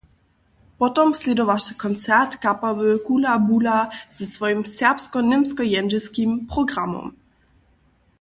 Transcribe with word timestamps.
Potom 0.79 1.13
slědowaše 1.13 1.73
koncert 1.73 2.35
kapały 2.35 2.99
Kula 2.99 3.37
Bula 3.39 3.89
ze 4.11 4.25
swojim 4.25 4.63
serbsko-němsko-jendźelskim 4.65 6.47
programom. 6.47 7.11